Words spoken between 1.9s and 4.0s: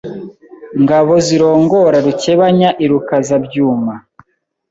Rukebanya i Rukazabyuma